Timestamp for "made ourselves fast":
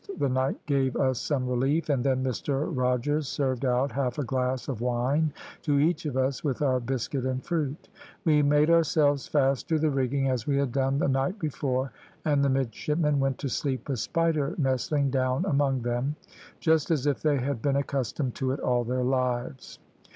8.41-9.69